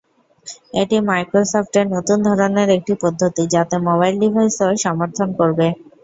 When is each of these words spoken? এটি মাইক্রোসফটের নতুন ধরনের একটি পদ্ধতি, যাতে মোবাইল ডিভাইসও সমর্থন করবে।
এটি 0.73 0.97
মাইক্রোসফটের 1.07 1.85
নতুন 1.95 2.17
ধরনের 2.27 2.69
একটি 2.77 2.93
পদ্ধতি, 3.01 3.43
যাতে 3.53 3.75
মোবাইল 3.87 4.15
ডিভাইসও 4.21 4.69
সমর্থন 4.85 5.29
করবে। 5.39 5.67